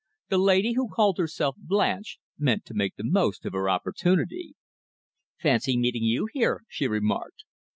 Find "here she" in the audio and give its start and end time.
6.33-6.87